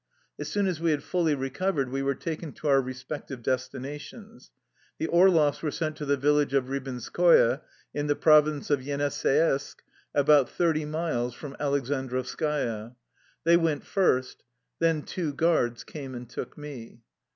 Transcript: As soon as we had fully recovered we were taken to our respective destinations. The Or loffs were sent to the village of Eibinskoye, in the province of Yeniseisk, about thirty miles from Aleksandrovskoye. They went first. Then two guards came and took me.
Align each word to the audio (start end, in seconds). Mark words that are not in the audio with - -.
As 0.39 0.47
soon 0.47 0.65
as 0.65 0.79
we 0.81 0.89
had 0.89 1.03
fully 1.03 1.35
recovered 1.35 1.89
we 1.91 2.01
were 2.01 2.15
taken 2.15 2.53
to 2.53 2.67
our 2.67 2.81
respective 2.81 3.43
destinations. 3.43 4.49
The 4.97 5.05
Or 5.05 5.27
loffs 5.29 5.61
were 5.61 5.69
sent 5.69 5.95
to 5.97 6.05
the 6.05 6.17
village 6.17 6.55
of 6.55 6.63
Eibinskoye, 6.65 7.61
in 7.93 8.07
the 8.07 8.15
province 8.15 8.71
of 8.71 8.79
Yeniseisk, 8.81 9.83
about 10.15 10.49
thirty 10.49 10.85
miles 10.85 11.35
from 11.35 11.55
Aleksandrovskoye. 11.59 12.95
They 13.43 13.57
went 13.57 13.83
first. 13.83 14.41
Then 14.79 15.03
two 15.03 15.33
guards 15.35 15.83
came 15.83 16.15
and 16.15 16.27
took 16.27 16.57
me. 16.57 17.01